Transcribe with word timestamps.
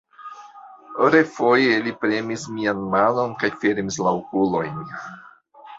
Refoje 1.15 1.77
li 1.89 1.93
premis 2.05 2.47
mian 2.57 2.83
manon 2.97 3.37
kaj 3.45 3.55
fermis 3.63 4.05
la 4.09 4.19
okulojn. 4.23 4.83